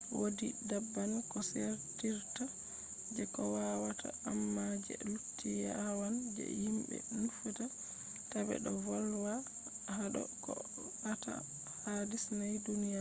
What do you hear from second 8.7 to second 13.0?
volwa hado koh fe’ata ha disney duniyaru